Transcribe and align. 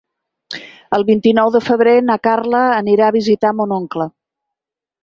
El 0.97 1.05
vint-i-nou 1.09 1.51
de 1.57 1.61
febrer 1.67 1.95
na 2.09 2.17
Carla 2.29 2.65
anirà 2.81 3.09
a 3.13 3.17
visitar 3.21 3.57
mon 3.61 3.79
oncle. 3.81 4.11